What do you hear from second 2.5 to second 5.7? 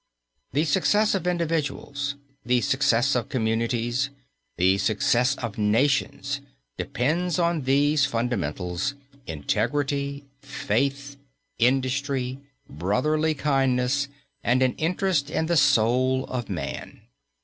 success of communities, the success of